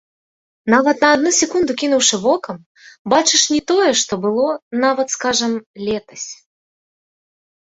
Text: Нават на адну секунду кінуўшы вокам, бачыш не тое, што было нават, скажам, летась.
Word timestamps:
Нават 0.73 0.97
на 1.05 1.09
адну 1.17 1.31
секунду 1.41 1.71
кінуўшы 1.81 2.15
вокам, 2.23 2.57
бачыш 3.15 3.43
не 3.53 3.59
тое, 3.73 3.91
што 4.01 4.13
было 4.25 4.49
нават, 4.87 5.07
скажам, 5.17 5.51
летась. 5.91 6.27